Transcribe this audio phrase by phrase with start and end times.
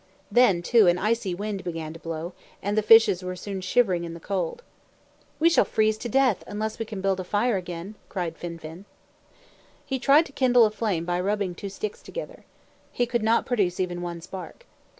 [0.31, 4.15] Then, too, an icy wind began to blow, and the fishes were soon shivering in
[4.15, 4.63] the cold.
[5.39, 8.85] "We shall freeze to death unless we can build a fire again," cried Fin fin.
[9.85, 12.45] He tried to kindle a flame by rubbing two sticks together.
[12.91, 14.65] He could not produce even one spark.